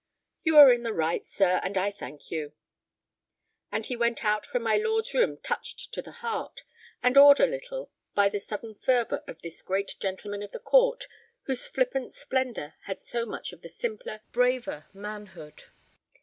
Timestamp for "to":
5.93-6.01